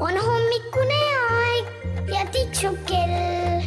[0.00, 0.98] on hommikune
[1.30, 1.66] aeg
[2.12, 3.62] ja tiksub kell.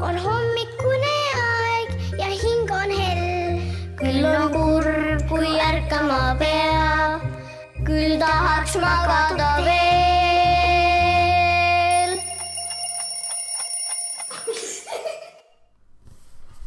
[0.00, 3.58] on hommikune aeg ja hing on hell.
[3.98, 7.20] küll on kurb, kui ärkama pea,
[7.88, 9.74] küll tahaks magada veel.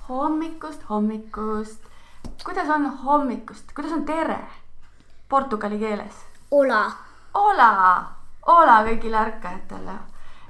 [0.09, 1.81] hommikust, hommikust.
[2.43, 4.39] kuidas on hommikust, kuidas on tere
[5.29, 6.15] portugali keeles?
[6.51, 6.91] Ola,
[7.37, 8.16] Hola,
[8.47, 9.97] hola kõigile ärkajatele.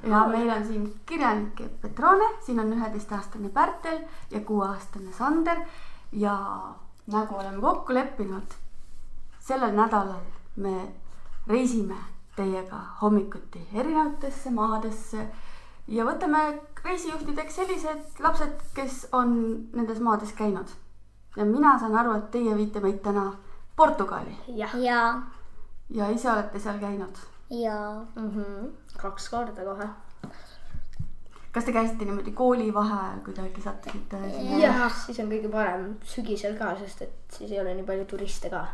[0.07, 5.63] Ja meil on siin kirjanik Petrone, siin on üheteistaastane Pärtel ja kuueaastane Sander.
[6.11, 6.38] Ja
[7.11, 8.53] nagu oleme kokku leppinud,
[9.39, 10.21] sellel nädalal
[10.55, 10.75] me
[11.47, 11.97] reisime
[12.35, 15.25] teiega hommikuti erinevatesse maadesse
[15.88, 16.43] ja võtame
[16.83, 19.33] reisijuhtideks sellised lapsed, kes on
[19.73, 20.67] nendes maades käinud.
[21.35, 23.31] ja mina saan aru, et teie viite meid täna
[23.75, 24.38] Portugali.
[24.47, 24.75] Jah.
[24.75, 25.21] Ja,
[25.89, 27.17] ja ise olete seal käinud
[27.49, 28.29] ja mm.
[28.29, 28.71] -hmm.
[28.97, 29.88] kaks korda kohe.
[31.52, 34.17] kas te käisite niimoodi koolivaheajal kuidagi sattusite
[34.61, 38.49] jah, siis on kõige parem sügisel ka, sest et siis ei ole nii palju turiste
[38.49, 38.66] ka.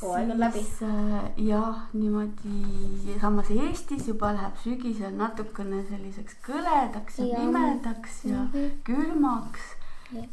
[0.00, 0.64] hooaeg on läbi.
[0.88, 7.40] äh, jah, niimoodi samas Eestis juba läheb sügisel natukene selliseks kõledaks ja Jah.
[7.40, 8.46] pimedaks ja
[8.84, 9.74] külmaks
[10.12, 10.28] Jah..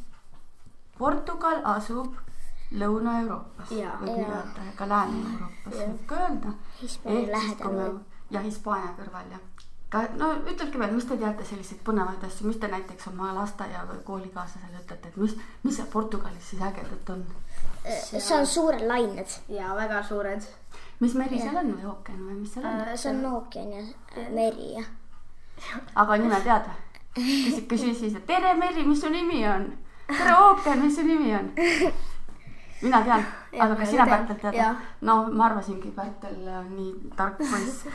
[0.97, 2.15] Portugal asub
[2.71, 3.95] Lõuna-Euroopas Jaa.
[4.01, 4.41] võib nii Jaa.
[4.41, 5.87] öelda, ka Lääne-Euroopas Jah.
[5.93, 6.53] võib ka öelda.
[6.81, 7.99] Hispaania lähedal.
[8.31, 9.39] ja Hispaania kõrval ja
[9.89, 13.85] ka no ütelge veel, mis te teate selliseid põnevaid asju, mis te näiteks oma lasteaia
[13.87, 17.23] või koolikaaslasele ütlete, et mis, mis seal Portugalis siis ägedat on?
[17.87, 20.43] see on suured lained, ja väga suured.
[20.99, 22.83] mis meri seal on või ookean või mis seal on?
[22.97, 24.83] see on ookean ja äh, meri ja
[25.95, 27.63] aga nime tead või?
[27.71, 29.71] küsi siis, et tere Meri, mis su nimi on?
[30.11, 31.53] tere ookean, mis su nimi on?
[32.81, 33.23] mina tean,
[33.59, 34.05] aga ma sina.
[34.05, 37.85] Pärtel tead no ma arvasingi, Pärtel on nii tark poiss.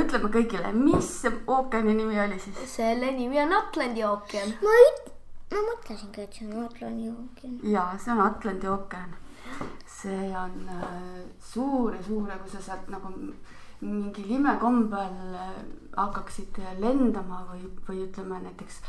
[0.00, 1.10] ütleme kõigile, mis
[1.46, 2.62] ookeani nimi oli siis?
[2.76, 4.54] selle nimi on Atlandi ookean.
[4.62, 5.12] ma üt-,
[5.52, 7.58] ma mõtlesingi, et see on Atlandi ookean.
[7.74, 9.14] ja see on Atlandi ookean.
[9.86, 11.20] see on äh,
[11.52, 13.12] suur ja suur ja kui sa sealt nagu
[13.84, 15.56] mingil imekombel äh,
[15.96, 18.80] hakkaksid lendama või, või ütleme näiteks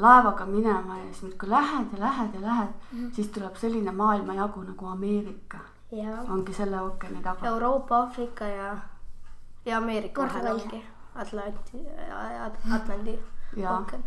[0.00, 3.14] laevaga minema ja siis muudkui lähed ja lähed ja lähed mm, -hmm.
[3.14, 5.58] siis tuleb selline maailmajagu nagu Ameerika,
[5.92, 7.46] ja ongi selle ookeani taga.
[7.46, 8.76] Euroopa, Aafrika ja,
[9.64, 10.84] ja Ameerika vahel ongi
[11.14, 11.78] Atlanti,
[12.74, 13.18] Atlandi
[13.68, 14.04] ookean.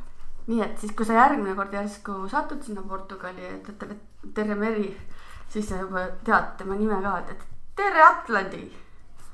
[0.48, 3.42] nii et siis, kui sa järgmine kord järsku satud sinna Portugali
[3.80, 3.96] talle
[4.34, 4.98] tere Meri,
[5.50, 8.72] siis sa juba tead tema nime ka, et, et tere Atlandi!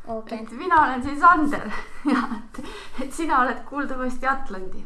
[0.08, 0.44] Ookean.
[0.44, 1.72] Et mina olen siis Sander
[2.12, 2.64] ja et,
[3.04, 4.86] et sina oled kuuldavasti Atlandi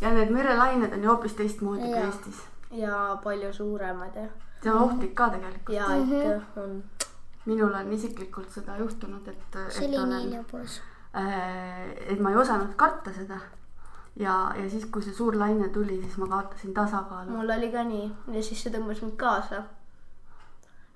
[0.00, 1.98] ja need merelained on ju hoopis teistmoodi kui.
[1.98, 2.42] Eestis.
[2.70, 4.28] ja palju suuremad ja,
[4.62, 5.76] see on ohtlik ka tegelikult.
[5.76, 6.82] ja ikka on.
[7.44, 10.80] minul on isiklikult seda juhtunud, et, see et oli nii lõbus.
[11.14, 13.38] et ma ei osanud karta seda.
[14.16, 17.30] ja, ja siis, kui see suur laine tuli, siis ma kaotasin tasakaalu.
[17.30, 19.62] mul oli ka nii ja siis see tõmbas mind kaasa.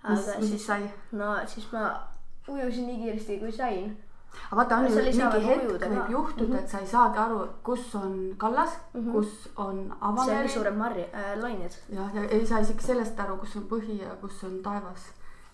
[0.09, 0.91] mis, aga mis siis siis, sai?
[1.13, 1.89] no siis ma
[2.49, 3.97] ujusin nii kiiresti kui sain.
[4.51, 7.95] Aga vaata, on ju Seal mingi hetk võib juhtuda, et sa ei saagi aru, kus
[7.95, 9.13] on kallas mm, -hmm.
[9.13, 10.49] kus on see avameri oli.
[10.49, 11.79] suurem marj äh,, lained.
[11.93, 15.09] jah, ja ei saa isegi sellest aru, kus on põhi ja kus on taevas.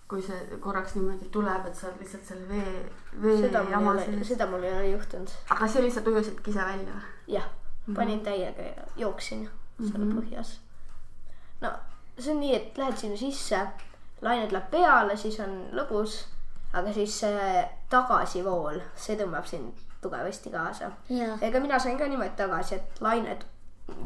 [0.08, 2.90] kui see korraks niimoodi tuleb, et sa oled lihtsalt selle vee,
[3.22, 4.28] vee seda mul ei jama ole, sees.
[4.28, 5.30] seda mul ei ole juhtunud.
[5.50, 7.34] aga see lihtsalt ujusidki ise välja või?
[7.38, 7.48] jah,
[7.94, 9.48] panin täiega ja jooksin
[9.80, 10.18] seal Mhm.
[10.18, 10.58] põhjas.
[11.60, 11.70] no
[12.18, 13.66] see on nii, et lähed sinna sisse,
[14.22, 16.24] lained läheb peale, siis on lõbus,
[16.74, 20.90] aga siis see tagasivool, see tõmbab sind tugevasti kaasa.
[21.40, 23.44] ega mina sain ka niimoodi tagasi, et lained,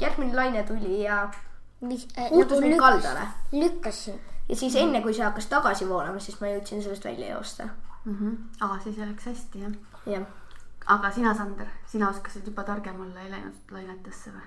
[0.00, 3.28] järgmine laine tuli ja äh, puutus mind kaldale.
[3.52, 4.20] lükkasin.
[4.48, 7.70] ja siis enne, kui see hakkas tagasi voolama, siis ma jõudsin sellest välja joosta.
[8.60, 9.80] aa, siis läks hästi jah.
[10.06, 10.28] jah,
[10.86, 14.46] aga sina, Sander, sina oskasid juba targem olla, ei läinud lainetesse või?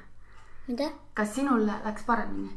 [0.68, 0.90] mida?
[1.14, 2.50] kas sinul läks paremini?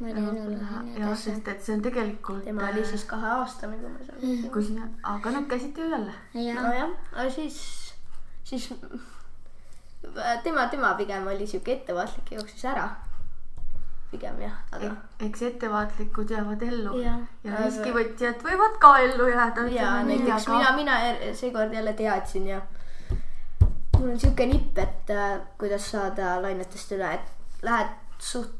[0.00, 0.62] ma ei teadnud.
[0.98, 2.44] jah, sest et see on tegelikult.
[2.44, 4.50] tema oli siis kaheaastane, kui ma seal käisin.
[4.52, 6.14] kui sina, aga nüüd käisite ju jälle.
[6.34, 7.58] nojah, aga siis,
[8.44, 8.70] siis
[10.44, 12.88] tema, tema pigem oli sihuke ettevaatlik ja jooksis ära.
[14.10, 14.92] pigem jah, aga
[15.26, 19.64] eks ettevaatlikud jäävad ellu ja Aga- riskivõtjad võivad ka ellu jääda.
[19.74, 22.60] ja näiteks mina, mina er- seekord jälle teadsin ja
[24.06, 27.90] mul on sihuke nipp, et äh, kuidas saada lainetest üle, et lähed
[28.22, 28.54] suht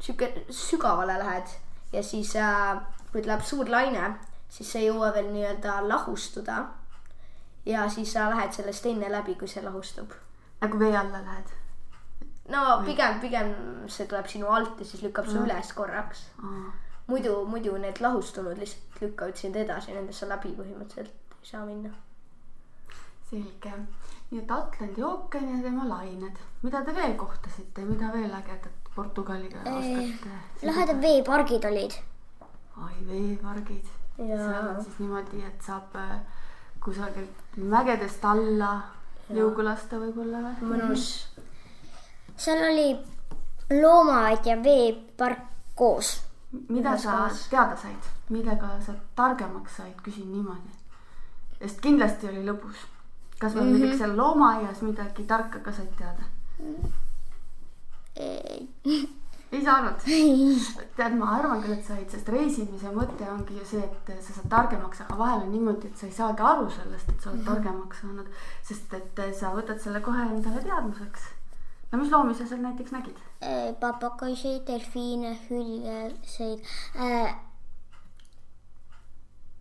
[0.00, 1.54] sihuke sügavale lähed
[1.92, 2.78] ja siis äh,
[3.10, 4.12] kui tuleb suur laine,
[4.48, 6.64] siis sa ei jõua veel nii-öelda lahustuda.
[7.66, 10.12] ja siis sa lähed sellest enne läbi, kui see lahustub.
[10.60, 11.50] nagu vee alla lähed.
[12.48, 13.54] no pigem, pigem
[13.88, 16.26] see tuleb sinu alt ja siis lükkab su üles korraks.
[17.06, 21.90] muidu, muidu need lahustunud lihtsalt lükkavad sind edasi, nendest sa läbi põhimõtteliselt ei saa minna.
[23.30, 23.72] selge.
[24.30, 29.60] Nii et Atlandi ookean ja tema lained, mida te veel kohtasite, mida veel ägedat Portugaliga
[29.60, 30.32] oskate?
[30.66, 31.94] lahedad veepargid olid.
[32.76, 33.94] ai, veepargid.
[34.16, 36.20] Seal on siis niimoodi, et saab äh,
[36.80, 38.70] kusagilt mägedest alla
[39.28, 40.70] liugu lasta võib-olla või?
[40.70, 41.06] mõnus.
[42.36, 42.88] seal oli
[43.70, 45.44] loomaaed ja veepark
[45.74, 46.22] koos.
[46.68, 47.46] mida sa kohas.
[47.52, 50.72] teada said, millega sa targemaks said, küsin niimoodi.
[51.58, 52.86] sest kindlasti oli lõbus.
[53.38, 53.80] Kas veel mm -hmm.
[53.80, 56.22] näiteks seal loomaaias midagi tarka ka said teada?
[59.52, 60.00] ei saanud.
[60.96, 64.48] tead, ma arvan küll, et said, sest reisimise mõte ongi ju see, et sa saad
[64.52, 68.00] targemaks, aga vahel on niimoodi, et sa ei saagi aru sellest, et sa oled targemaks
[68.00, 68.28] saanud,
[68.68, 71.22] sest et sa võtad selle kohe endale teadmiseks.
[71.92, 73.18] no mis loomi sa seal näiteks nägid?
[73.80, 76.64] papagoisid, delfiine, hüljeseid
[76.96, 77.36] äh,,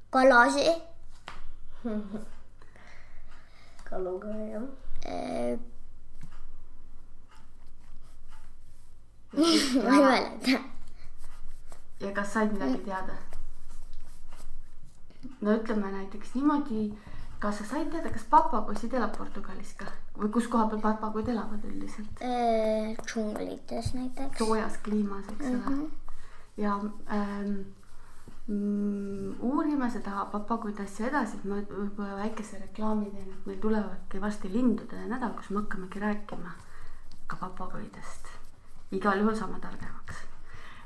[0.10, 0.81] kalasid
[3.95, 4.63] kaluga jah.
[5.06, 5.59] äh,.
[9.31, 10.59] ma ei mäleta.
[12.00, 13.13] ja kas said midagi teada?
[15.42, 16.81] no ütleme näiteks niimoodi,
[17.39, 19.88] kas sa said teada, kas papagoisid elab Portugalis ka
[20.19, 22.19] või kus koha peal papagoid elavad üldiselt?
[22.19, 24.44] Äh, džunglites näiteks.
[24.44, 25.80] soojas kliimas, eks ole mm.
[25.80, 25.89] -hmm.
[26.57, 26.80] ja
[27.15, 27.57] ähm,
[29.75, 34.22] mm, uurime seda papagoide asja edasi, et ma võib-olla väikese reklaami teen, et meil tulevadki
[34.22, 36.56] varsti lindude nädal, kus me hakkamegi rääkima
[37.27, 38.31] ka papagoidest.
[38.92, 40.16] igal juhul saame targemaks.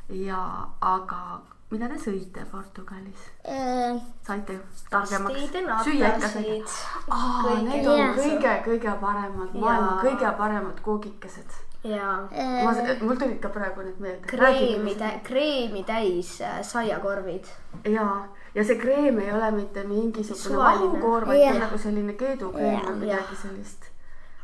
[0.10, 1.42] ja, aga
[1.72, 3.30] mida te sõite Portugalis?
[3.46, 4.60] Äh, saite
[4.90, 5.40] targemaks
[5.86, 7.64] süüa ikka saite?
[7.70, 11.69] Need on kõige-kõige paremad, maailma kõige paremad koogikesed.
[11.84, 12.28] Ja
[12.66, 14.28] ma, mul tulid ka praegu need meelde.
[14.28, 17.48] kreemi, kreemi täis äh, saiakorvid.
[17.88, 20.92] ja, ja see kreem ei ole mitte mingisugune Suvaline.
[20.92, 21.60] vahukoor, vaid Jah.
[21.64, 23.42] nagu selline keedukreem Jah, või midagi jah.
[23.42, 23.92] sellist.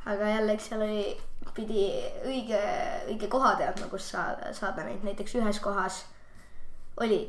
[0.06, 1.06] aga jällegi seal oli,
[1.56, 1.88] pidi
[2.26, 2.62] õige,
[3.12, 6.06] õige koha teadma, kus saada, saada neid, näiteks ühes kohas
[7.04, 7.20] oli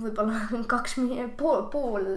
[0.00, 0.96] võib-olla kaks,
[1.36, 2.10] pool, pool,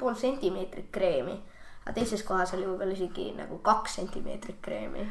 [0.00, 1.38] pool sentimeetrit kreemi.
[1.84, 5.04] Aga teises kohas oli võib-olla isegi nagu kaks sentimeetrit kreemi.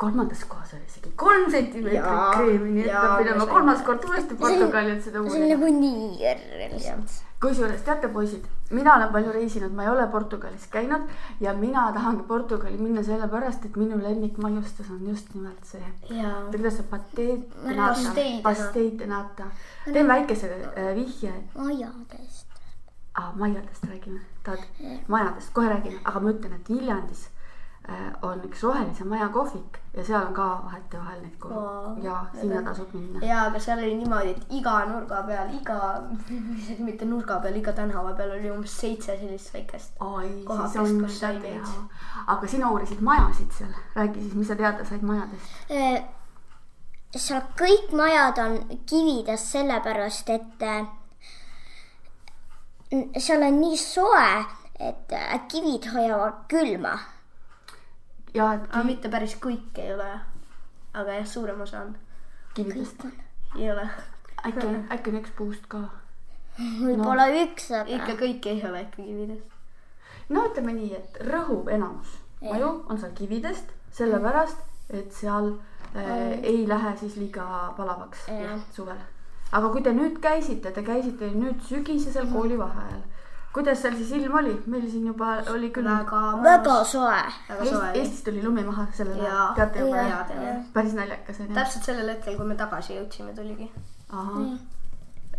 [0.00, 4.06] kolmandas kohas oli isegi kolm sentimeetrit Jaa, kreemi, nii et jaa, peab minema kolmas kord
[4.08, 5.50] uuesti Portugali, et seda see on uurida.
[5.52, 6.40] nagu niir
[6.72, 7.18] lihtsalt.
[7.44, 11.04] kusjuures teate, poisid, mina olen palju reisinud, ma ei ole Portugalis käinud
[11.44, 15.84] ja mina tahangi Portugali minna sellepärast, et minu lemmikmaiustus on just nimelt see.
[16.08, 16.46] jaa.
[16.48, 16.88] kuidas see
[18.48, 19.52] pasteid de nata.
[19.92, 22.53] teen väikese äh, vihje, majadest.
[23.14, 24.64] Ah, majadest räägime, tahad,
[25.08, 27.28] majadest kohe räägime, aga ma ütlen, et Viljandis
[27.88, 32.16] äh, on üks rohelise maja kohvik ja seal on ka vahetevahel neid kohvi Aa, ja
[32.40, 33.22] sinna tasub minna.
[33.26, 35.78] ja, aga seal oli niimoodi, et iga nurga peal, iga,
[36.62, 39.94] isegi mitte nurga peal, iga tänava peal oli umbes seitse sellist väikest.
[42.26, 45.56] aga sina uurisid majasid seal, räägi siis, mis sa teada said majadest?
[45.70, 46.02] Äh,
[47.14, 48.58] seal kõik majad on
[48.90, 50.86] kividest sellepärast, et äh,
[53.18, 54.28] seal on nii soe,
[54.80, 55.14] et
[55.48, 56.98] kivid hoiavad külma.
[58.34, 60.10] ja et aga mitte päris kõik ei ole.
[60.94, 61.94] aga jah, suurem osa on.
[62.54, 63.06] kividest,
[63.58, 63.88] ei ole.
[64.46, 65.86] äkki, äkki on üks puust ka?
[66.58, 67.46] võib-olla no.
[67.46, 69.56] üks, aga ikka kõik ei ole ikka kividest.
[70.28, 75.52] no ütleme nii, et rõhuv enamus maju on seal kividest, sellepärast et seal
[75.96, 78.60] äh, ei lähe siis liiga palavaks Jah.
[78.72, 79.00] suvel.
[79.54, 83.02] Aga kui te nüüd käisite, te käisite nüüd sügisesel koolivaheajal,
[83.54, 85.86] kuidas seal siis ilm oli, meil siin juba oli küll.
[85.86, 87.22] väga väga soe.
[87.48, 88.02] väga soe oli.
[88.02, 90.04] Eestis tuli lumi maha sellel ajal teate juba
[90.74, 91.58] päris naljakas on ju.
[91.60, 93.70] täpselt sellel hetkel, kui me tagasi jõudsime, tuligi.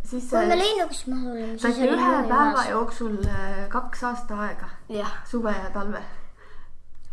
[0.03, 2.72] siis kui me äh, lennukis maha tulime, siis saite ühe päeva maas.
[2.72, 4.72] jooksul äh, kaks aasta aega,
[5.27, 6.03] suve ja talve.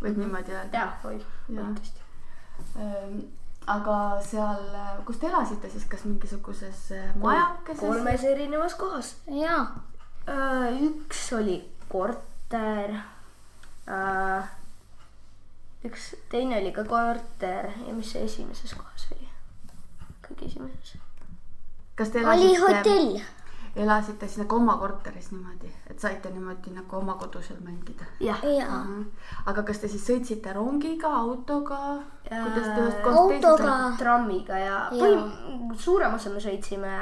[0.01, 0.85] võib niimoodi öelda.
[0.85, 1.67] jah, oi, Jaa.
[1.67, 3.41] võib tõesti.
[3.71, 4.63] Aga seal,
[5.07, 7.79] kus te elasite siis, kas mingisuguses äh, majakeses?
[7.79, 9.13] kolmes erinevas kohas.
[9.31, 9.61] jaa,
[10.83, 12.97] üks oli korter.
[15.87, 19.29] üks, teine oli ka korter ja mis see esimeses kohas oli?
[20.27, 20.97] kõige esimeses.
[21.95, 23.42] kas te oli elasite, hotell.
[23.75, 28.05] Elasite siis nagu oma korteris niimoodi, et saite niimoodi nagu oma kodusel mängida?
[28.21, 28.81] jah, jaa,
[29.49, 31.79] aga kas te siis sõitsite rongiga, autoga?
[32.27, 33.63] Kuidas te ühest kohast teise autoga.
[33.63, 33.97] sõitsite?
[34.03, 34.89] trammiga ja Jaa.
[34.91, 36.93] põhim-, suurem osa me sõitsime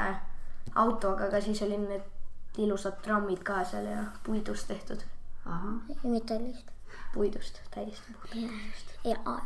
[0.76, 5.04] autoga, aga siis olid need ilusad trammid ka seal ja puidust tehtud,
[6.04, 6.72] metallist.
[7.14, 8.96] puidust täiesti puhtalt.
[9.04, 9.40] jaa,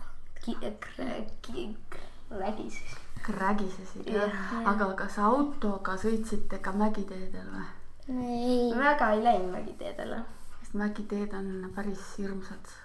[2.30, 3.05] räägi siis.
[3.26, 7.68] Krägisesid jah aga kas autoga sõitsite ka mägiteedel või?
[8.08, 10.24] ei, väga ei läinud mägiteedele.
[10.60, 12.76] sest mägiteed on päris hirmsad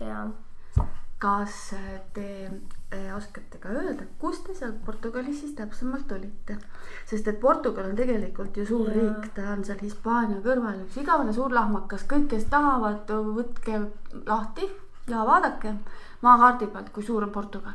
[0.00, 0.26] ja
[1.18, 1.54] kas
[2.14, 6.58] te eh, oskate ka öelda, kus te seal Portugalis siis täpsemalt olite?
[7.10, 8.98] sest et Portugal on tegelikult ju suur Jaa.
[8.98, 13.82] riik, ta on seal Hispaania kõrval üks igavene suur lahmakas, kõik, kes tahavad, võtke
[14.30, 14.70] lahti
[15.10, 15.74] ja vaadake
[16.22, 17.74] maakaardi pealt, kui suur on Portugal.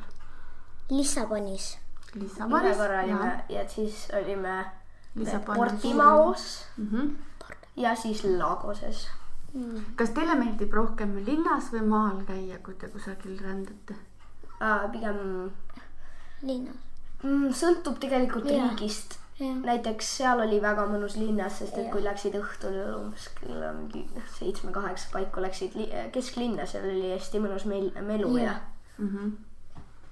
[0.90, 1.78] Lissabonis.
[2.16, 2.78] ühe Lissabonis.
[2.78, 4.66] korra olime ja siis olime
[5.46, 6.88] Portimaos mm.
[6.92, 7.12] -hmm.
[7.76, 9.08] ja siis Lagoses.
[9.96, 13.96] kas teile meeldib rohkem linnas või maal käia, kui te kusagil rändate?
[14.92, 15.52] pigem
[16.42, 16.76] linnas.
[17.24, 18.70] mm, sõltub tegelikult Jaa.
[18.70, 19.20] riigist.
[19.40, 21.92] jah, näiteks seal oli väga mõnus linnas, sest et Jah.
[21.92, 24.06] kui läksid õhtul umbes kella mingi
[24.40, 28.62] seitsme-kaheksa paiku läksid li- kesklinna, seal oli hästi mõnus meil-, melu ja, Jah.
[28.98, 29.10] mm.
[29.10, 29.32] -hmm.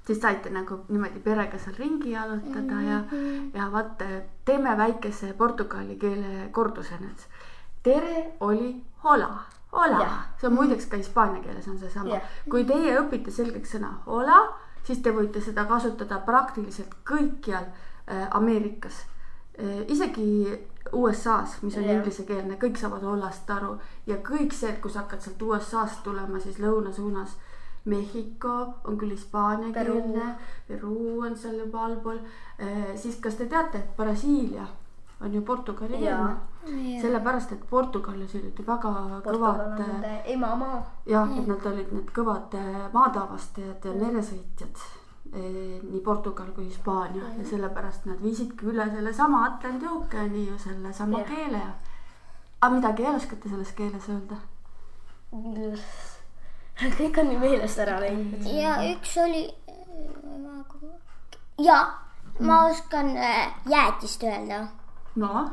[0.08, 3.56] Siis saite nagu niimoodi perega seal ringi jalutada mm -hmm.
[3.56, 4.06] ja, ja vaata,
[4.46, 7.28] teeme väikese portugali keele korduse nüüd.
[7.84, 12.22] tere oli hola, hola see on muideks ka hispaania keeles on seesama Jah..
[12.50, 19.06] kui teie õpite selgeks sõna hola, siis te võite seda kasutada praktiliselt kõikjal äh, Ameerikas
[19.60, 19.86] äh,.
[19.88, 20.60] isegi
[20.94, 21.96] USA-s, mis on Jah.
[21.96, 23.78] inglisekeelne, kõik saavad hollast aru
[24.08, 27.38] ja kõik see, et kui sa hakkad sealt USA-st tulema, siis lõuna suunas
[27.86, 28.52] Mehhiko
[28.86, 30.36] on küll hispaaniakeelne,
[30.68, 32.20] Peruu on seal juba allpool,
[32.96, 34.68] siis kas te teate, et Brasiilia
[35.22, 36.36] on ju portugali keelne?
[37.02, 38.92] Sellepärast et Portugalis olid ju väga
[39.24, 40.82] Portugal kõvad on nende emamaa.
[41.06, 44.84] jah, et nad olid need kõvad äh, maadaavastajad ja meresõitjad.
[45.32, 47.24] nii Portugal kui Hispaania.
[47.38, 51.62] Ja sellepärast nad viisidki üle sellesama Atlandi ookeani ju sellesama keele.
[52.62, 54.36] aga midagi veel oskate selles keeles öelda?
[57.00, 58.46] kõik on nii meelest ära läinud.
[58.54, 59.48] ja üks oli.
[61.60, 61.82] ja
[62.40, 64.68] ma oskan äh, jäätist öelda.
[65.16, 65.52] noh,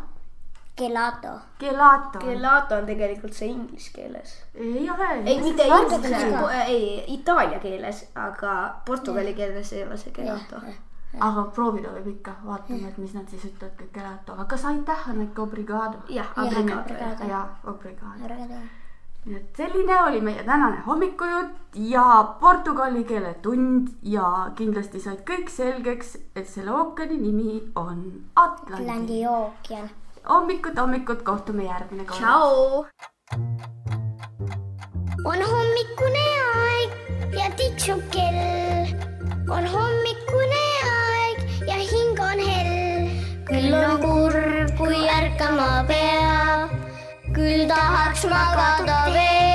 [0.79, 1.29] Gelato.
[1.59, 2.19] gelato.
[2.19, 4.35] Gelato on tegelikult see inglise keeles.
[4.55, 5.09] ei ole.
[5.25, 8.53] ei, mitte inglise keeles, ei itaalia keeles, aga
[8.87, 10.63] portugali keeles ei ole see gelato.
[11.21, 15.09] aga proovida võib ikka, vaatame, et mis nad siis ütlevad kõik gelato, aga kas aitäh
[15.11, 16.03] on ikka obrigado?
[16.09, 17.29] jah, Jah, obrigado.
[17.29, 18.61] ja obrigado.
[19.27, 22.05] Nii et selline oli meie tänane hommikujutt ja
[22.41, 28.05] portugali keele tund ja kindlasti said kõik selgeks, et selle ookeani nimi on
[28.37, 28.83] Atlandi.
[28.83, 29.91] Atlandi ookean.
[30.29, 32.19] hommikut, hommikut, kohtume järgmine kord.
[32.21, 32.87] tšau.
[35.25, 36.91] on hommikune aeg
[37.41, 38.95] ja tiksub kell.
[39.51, 43.11] on hommikune aeg ja hing on hell.
[43.51, 46.68] küll on kurb, kui ärkama peab,
[47.39, 49.48] küll tahaks magada veel.